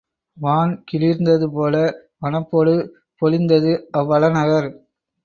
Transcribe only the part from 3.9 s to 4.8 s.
அவ் வளநகர்.